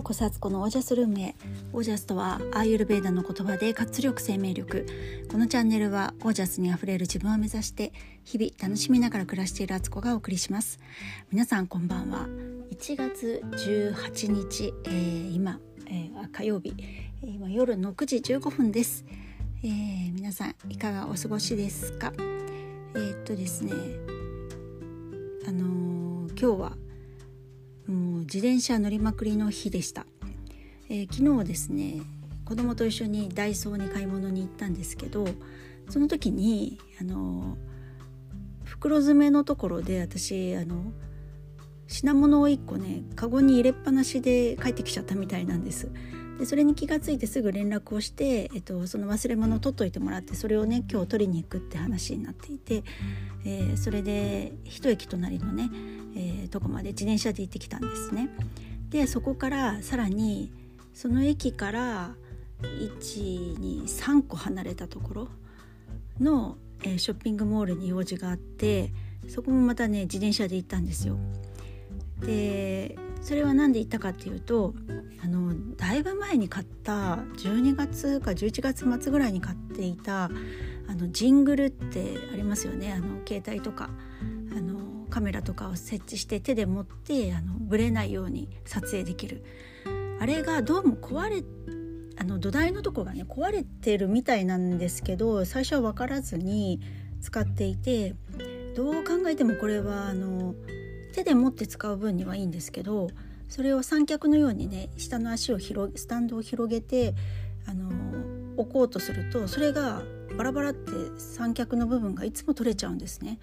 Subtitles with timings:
[0.00, 1.34] ようこそアツコのオージャスルームへ。
[1.74, 4.86] オージャスとはアーユルベーダの言葉で活力生命力。
[5.30, 7.92] このチャンネルはオージャスにあふれる自分を目指して
[8.24, 10.80] 日々楽しみながら暮らしているアツコがお送りします。
[11.30, 12.26] 皆さんこんばんは。
[12.70, 16.74] 1月18日、えー、今、えー、火曜日。
[17.20, 19.04] 今夜の9時15分です、
[19.62, 22.10] えー、皆さんいかがお過ごしですか？
[22.16, 23.74] えー、っとですね。
[25.46, 26.72] あの今日は
[27.90, 30.06] もう自転車乗りまくりの日でした、
[30.88, 32.02] えー、昨日ですね
[32.44, 35.26] 子供と一緒にダイソーに買い物に行ったんですけど
[35.88, 37.56] その時にあの
[38.64, 40.92] 袋詰めのところで私あの
[41.88, 45.90] 品物を1個ねカゴに入れっぱなしで帰ってきちゃったみたいなんです。
[46.40, 52.82] でそれに気が付いてすぐ連絡をして、えっと、その忘れ物を取っといてもらってそれをね今日取りに行くって話になっていて、
[53.44, 55.70] えー、それで一駅隣のね、
[56.16, 58.30] えー、とこまで自転車で行ってきたんですね。
[58.88, 60.50] でそこからさらに
[60.94, 62.14] その駅から
[62.62, 65.28] 123個離れたところ
[66.18, 68.94] の、えー、ショッピングモールに用事があって
[69.28, 71.18] そこもまたね自転車で行ったんですよ。
[72.22, 74.74] でそれは何で行ったかっていうと
[75.22, 82.92] あのだいぶ前に買った12月か11月末ぐらいに買っていたあのジングルってありますよね。
[82.92, 83.90] あの携帯とか
[84.56, 89.44] あのカメラとかを設置して手で持ってあのブレないように撮影できる。
[90.20, 91.42] あれがどうも壊れ
[92.18, 96.80] あの土台のとこがね壊れてるみたいなんですけど最初は分からずに
[97.22, 98.14] 使っていて
[98.76, 100.54] どう考えてもこれはあの
[101.12, 103.08] 手で持って使う分にはいいんですけど
[103.48, 107.14] それを三脚のようにね下の足を広スタンドを広げて
[107.66, 107.90] あの
[108.56, 110.02] 置こうとするとそれが
[110.36, 113.38] バラバラって三脚の部分がいつも取れちゃうんですね。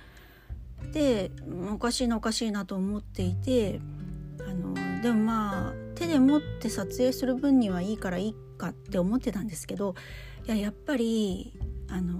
[0.93, 1.31] で
[1.71, 3.81] おかしいなおかしいなと思っていて
[4.47, 9.95] あのでもまあ手で持って撮影する分にはいいからいいかって思ってたんですけど
[10.45, 11.53] いややっぱり
[11.89, 12.15] あの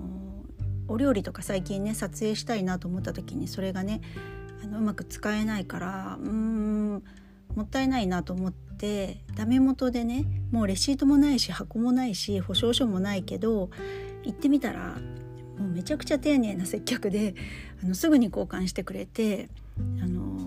[0.88, 4.02] お料理とか最近ね撮影したいなと思った時にそれがね
[4.68, 7.04] のうまく使えないからうーん
[7.56, 13.70] もったいないなと思ってダメ元でねもうレシートもないし箱もないし保証書もないけど
[14.24, 14.98] 行ってみたら
[15.58, 17.34] もうめちゃくちゃ丁寧な接客で
[17.84, 19.50] あのすぐに交換してくれて
[20.02, 20.38] あの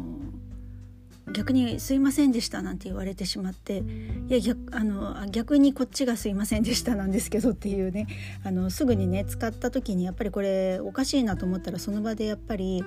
[1.33, 3.83] 逆に「すいませんでした」なんて言われてしまって
[4.29, 8.07] いや逆あの逆にこっちが「すいませんでした」なんですけどっていうね
[8.45, 12.85] あのすぐにね使った時にやっぱりこれおかしいなと思ったらその場でやっぱり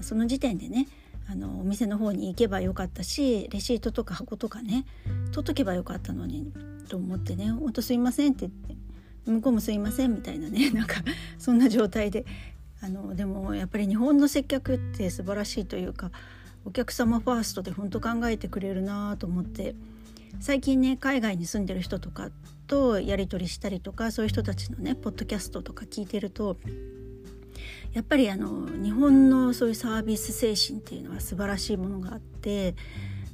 [0.00, 0.86] その時点でね
[1.26, 4.84] あのお店の方に行けばよかったしレシートとか箱とかね
[5.32, 6.52] 取っとけばよかったのに
[6.88, 8.84] と思ってね「ほんとすいません」って言って
[9.30, 11.02] 向こうもすいませんみたいなね なんか
[11.38, 12.26] そんな状態で
[12.80, 16.10] あのでもやっぱり日本の接客って素晴らしいというか
[16.66, 19.74] お客様ファーストで本当考えてくれるなと思って
[20.40, 22.30] 最近ね海外に住んでる人とか
[22.66, 26.58] とやり取りしたりとかそういう人たちのねポッドキャストとか聞いてると
[27.92, 32.74] やっぱりあの日本のそういうサービス精神っていうのは素晴らしいものがあって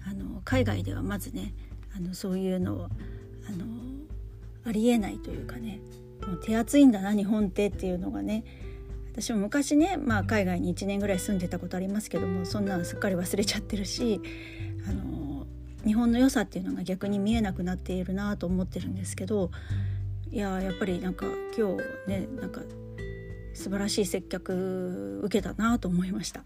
[0.09, 1.55] あの海外ではまずね
[1.97, 3.67] あのそういうのをあの
[4.65, 5.81] ありえないというかね
[6.27, 8.45] もう手厚いんだな日本ってっていうのがね。
[9.13, 14.21] 私も昔ね、まあ、海外に1年ぐらい住んでたことありますけどもそんなんすっかり忘れちゃってるし
[14.89, 15.47] あの
[15.85, 19.51] 日本の良さっていうのが逆に見えなくなっているなと思ってるんですけど
[20.31, 21.27] いややっぱりなんか
[21.59, 22.61] 今日ねなんか
[23.61, 26.45] 素晴らしい接客受けたなと思いました。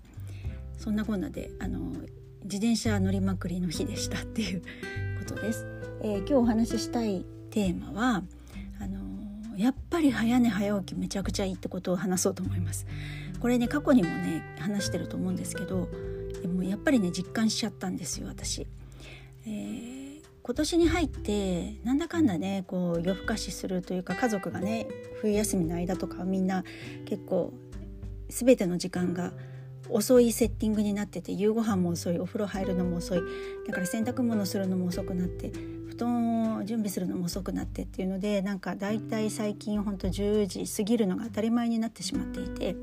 [0.76, 1.92] そんなこんなであの
[2.42, 4.62] 自転車乗りまくりの日でしたっていう
[5.20, 5.64] ことです、
[6.02, 8.24] えー、今日お話ししたいテーマは
[8.80, 12.86] あのやっぱり早寝早起きめちゃくちゃいいってことを話そうと思います。
[13.40, 15.88] これね過去にもね話してると思うんですけど
[16.42, 18.66] でもやっぱりね実感しちゃったんですよ私、
[19.46, 19.93] えー、
[20.46, 24.86] 今年に入ってなんだかんだねこう夜更かしするというか家族がね
[25.22, 26.64] 冬休みの間とかみんな
[27.06, 27.54] 結構
[28.28, 29.32] 全ての時間が
[29.88, 33.22] 遅いセッティングになってて夕ご飯も遅いお風呂入るのも遅い
[33.66, 35.50] だから洗濯物するのも遅くなって
[35.88, 42.76] 布団を準備するのも遅くなってっていうのでなんか大体最近ほんと10時過ぎるのが当たり前になってしまっていて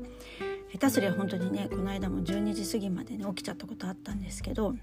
[0.72, 4.74] 下手すりゃ本当にねこの間も12時過ぎまでね起きちゃったことあったんですけど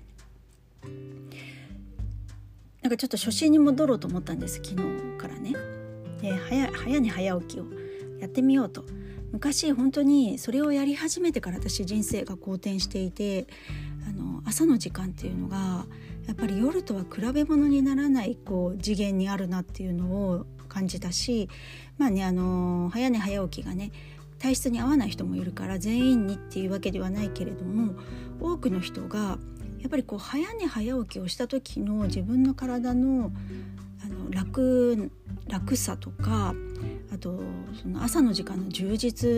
[2.90, 4.76] なんかちょっと初心に戻ろうと思ったんです昨日
[5.20, 5.54] からね。
[6.24, 7.66] で早早寝早起きを
[8.20, 8.84] やってみようと。
[9.32, 13.46] 昔本当にそれをやり始めてから私人生が好転していて
[14.08, 15.86] あの朝の時間っていうのが
[16.26, 21.48] やっぱり夜とは比べ物にならないこう次元にあるなっていうのを感じたし
[22.00, 23.92] まあねあの早寝早起きがね
[24.40, 27.94] 体質に合わない人もいるから全員にっていうわけではないけれども
[28.42, 29.38] 多くの人が
[29.80, 33.32] やっぱりこう早寝早起きをした時の自分の体の
[34.04, 35.12] あの楽
[35.48, 36.54] 楽さとか
[37.14, 37.40] あと
[37.82, 39.30] その朝の時間の充実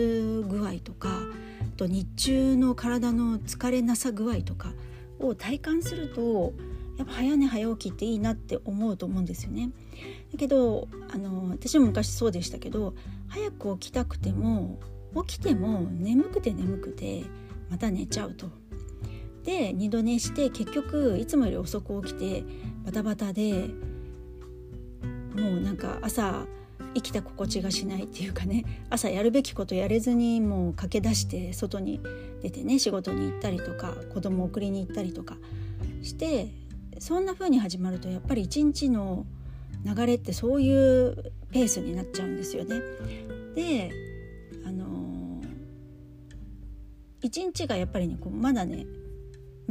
[0.48, 4.72] 具合とかあと日中の体の疲れなさ具合とか
[5.18, 6.52] を体感すると
[6.98, 9.70] やっぱ早寝早起きっていいなって思うと思うんですよね。
[10.32, 12.94] だけどあの私も昔そうでしたけど
[13.28, 14.78] 早く起きたくても
[15.26, 17.24] 起きても眠くて眠くて
[17.70, 18.61] また寝ちゃうと。
[19.44, 22.44] で二度寝して結局いつもより遅く起きて
[22.84, 23.70] バタバタで
[25.34, 26.46] もうなんか朝
[26.94, 32.00] 生きた心地がしないっていうかね朝やるべきことやれずにもう駆け出して外に
[32.42, 35.36] 出てね仕事に行ったりとか子供を送りに行ったりとか
[36.02, 36.48] して
[36.98, 39.26] そんな風に始まるとやっぱり一日の
[39.84, 42.80] 流れってそういうペースになっちゃうんですよね。
[43.54, 43.90] で
[44.66, 45.42] あの
[47.20, 48.86] 一日がやっぱりねこうまだね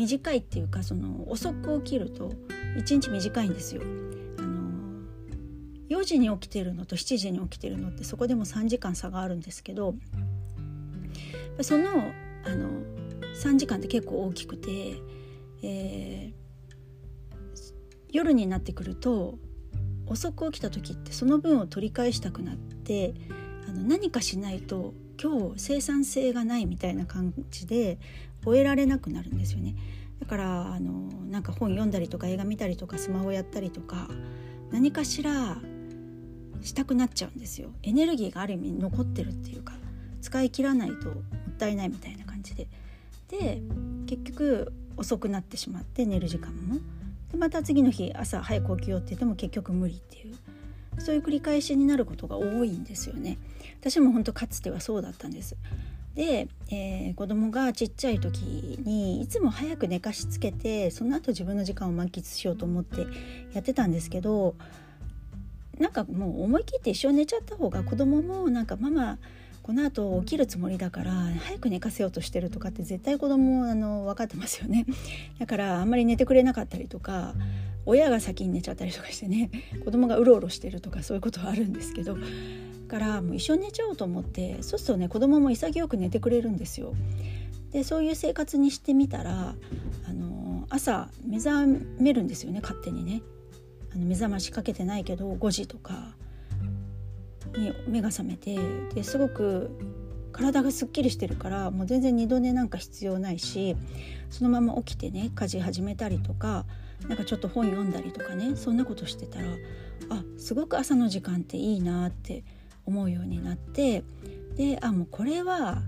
[0.02, 2.32] 短いっていうかその遅く起きると
[2.76, 3.84] 一日短いんですよ。
[5.90, 9.94] 4時に起きてるのと7時に起きてるのってそこでも3時間差があるんですけど
[11.62, 11.90] その
[12.46, 12.70] あの
[13.36, 14.70] 3時間って結構大きくて、
[15.62, 16.34] えー、
[18.12, 19.38] 夜になってくると
[20.08, 23.14] 遅く起きた時ってその分を取り返したくなって
[23.68, 28.00] あの何かしないと今日生産性がないみたいな感じで
[28.46, 29.76] 終えられなくなるんですよね。
[30.20, 30.92] だからあの
[31.30, 34.08] なんか本読んだりとか映画見たりとかスマホやったりとか
[34.72, 35.58] 何かしら
[36.62, 37.72] したくなっちゃうんですよ。
[37.84, 39.74] エネルギーがある意味残ってるっていうか
[40.22, 42.68] 使い切らないともったいないみたいな感じで。
[43.30, 43.62] で
[44.06, 46.80] 結局遅くなってしまって寝る時間も。
[47.32, 50.36] でまた次の日朝早く起きようって言っても結局無理っていう。
[51.00, 53.38] そういう繰り返しになることが多いんですよね。
[53.80, 55.56] 私も本当かつてはそうだったんです。
[56.16, 58.40] で、えー、子供がちっちゃい時
[58.84, 63.08] にいつも早く寝かしつけてその後自分の時間を満喫しようと思って
[63.54, 64.56] やってたんですけど
[65.80, 69.18] なんかもう思い切って一緒に寝ちゃった方が子供もなんかママ
[69.64, 74.86] この後起きるつもりだから早く寝かせようとしてるとかって絶対子供あの分かってますよね。
[75.40, 77.36] だからあんまり寝てくれなかったりとか
[77.86, 79.50] 親が先に寝ちゃったりとかしてね
[79.86, 82.18] 子供がうろうろしてるとかそういうことはあるんですけど
[82.92, 86.94] からもう一緒に寝ちゃおうと思ってそうするとね子供も潔く寝てくれるんですよ。
[87.72, 89.56] でそういう生活にしてみたら
[90.10, 93.22] あの朝目覚めるんですよね勝手にね
[93.94, 96.18] あの目覚ましかけてないけど5時とか
[97.56, 98.58] に目が覚めて
[98.94, 99.72] ですごく
[100.34, 103.78] 体がすっきりしてるからもう全然二度寝なんか必要ないし
[104.30, 106.66] そのまま起きてね家事始めたりとか
[107.08, 109.46] なんかちょっと本読んだりとかねそんなことしてたら
[110.10, 112.44] あすごく朝の時間っていいなって
[112.92, 114.04] 思うようになって
[114.58, 115.82] であもうこれは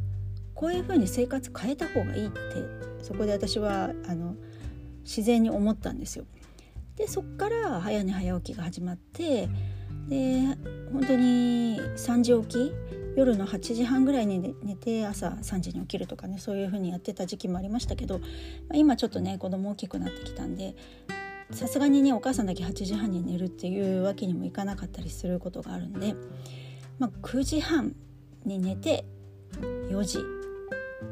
[0.56, 2.40] こういうふうに生活変えた方がいいって
[3.02, 4.36] そこで私はあの
[5.04, 6.26] 自然に思ったんですよ。
[6.96, 9.50] でそっから早寝早起きが始まって
[10.08, 10.42] で
[10.92, 12.72] 本当に3時起き
[13.18, 18.22] 夜の8時半ぐらいに寝て朝3時に起きるとかねそういう風にやってた時期もありましたけど、
[18.74, 20.76] 今ちょっとね子供大きくなってきたんで
[21.52, 26.16] さすがにねお母さんだけ8時半に寝るっていうわけにもいかなかったりすることがあるんで、
[27.00, 27.96] まあ、9時半
[28.46, 29.06] に寝て
[29.90, 30.20] 4時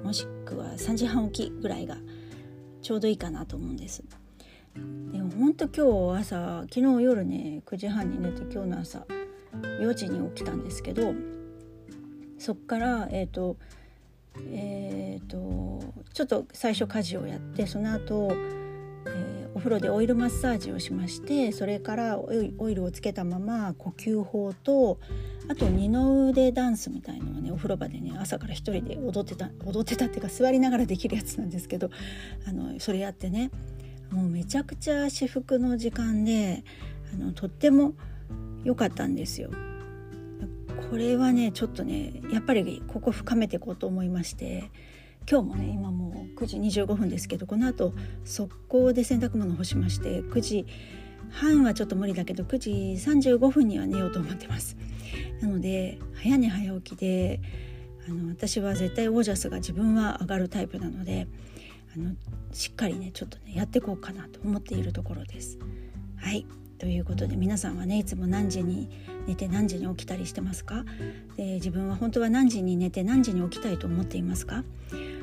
[0.04, 1.98] もしくは3時半起きぐらいが
[2.82, 4.04] ちょうどいいかなと思うんです。
[4.76, 9.06] でも本当今日朝昨日夜ね9時半に寝て今日の朝
[9.62, 11.14] 4時に起きたんですけど
[12.40, 13.58] そっからえっ、ー、と
[14.38, 18.32] えっ、ー、とちょっと最初家事をやってその後、
[19.62, 22.32] 風呂でオイルマッサージをしましてそれからオ
[22.70, 24.98] イルをつけたまま呼吸法と
[25.50, 31.92] あと二の腕ダンスみたいのをねお風呂場でね朝から一人で踊ってた踊ってたっていうか座りながらできるやつなんですけど
[32.48, 33.52] あのそれやってね
[34.12, 36.64] もうめちゃくちゃ至福の時間で
[37.14, 37.94] あのとっても
[38.64, 39.52] 良かったんですよ。
[40.90, 44.72] これはねちょっとねやっぱりここ深めていこうと思いまして
[45.30, 47.94] 今日もね今もう9時25分ですけどこの後
[48.26, 50.66] 速攻で洗濯物干しまして9時
[51.30, 54.76] 半はちょっと無理だけど9時35分には寝ようと思ってます。
[55.42, 57.40] なので早寝早起きで
[58.08, 61.28] あの私は絶対オージャスが自分は上がるタイプなので
[61.96, 62.16] あの
[62.52, 65.58] しっかりねちょっとねやっていこうかなと思っているところです。
[66.18, 66.46] はい。
[66.80, 68.90] ということで皆さんはねいつも何時に
[69.28, 70.84] 寝て何時に起きたりしてますか？
[71.38, 74.64] で自分は本当は何時に寝て何時に起きたいと思っていますか？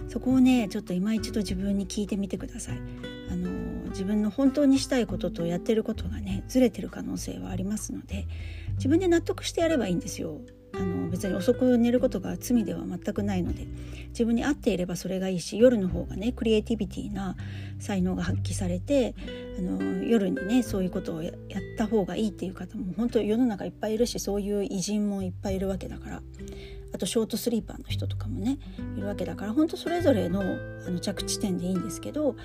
[0.08, 2.80] そこをねちょっと今一度自分に聞いてみてください。
[3.30, 8.26] あの自分の本当にしたいこととやってることがねずれてる可能性はありますので
[8.76, 10.40] 自分で納得してやればいいんですよ。
[10.74, 13.66] あの別に遅く寝ることが罪では全くないので
[14.08, 17.36] 自分に合っていればそれがいいし夜の方がねクリエイティビティな
[17.78, 19.14] 才能が発揮されて
[19.58, 21.34] あの夜にねそういうことをやっ
[21.78, 26.22] た方がいいっていう方も本当世の中いっぱいいるしそういう偉人もいっぱいいるわけだから。
[26.92, 28.58] あとショートスリーパーの人とかもね
[28.96, 30.40] いるわけだから本当それぞれの
[30.86, 32.36] あの着地点でいいんですけど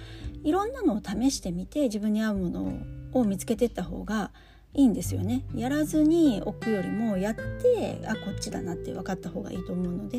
[0.44, 2.78] いろんなのを試してみて自分に合うもの
[3.14, 4.32] を見つけていった方が
[4.74, 10.18] いいんですよねやらずに置くよりもやってあこっちだなって分かった方がいいと思うので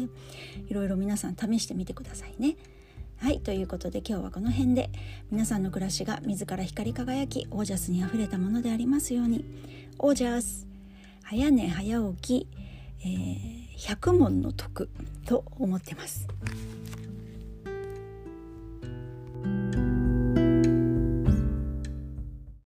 [0.68, 2.56] いろいろ皆さん試してみてくださいね。
[3.16, 4.90] はいということで今日はこの辺で
[5.30, 9.44] 皆さんの暮らしが自ら光り輝きオージャスにあふれたものでありますように
[9.98, 10.66] オージャス
[11.22, 12.48] 早寝早起き、
[13.00, 14.88] えー、100問の徳
[15.26, 16.26] と思ってます。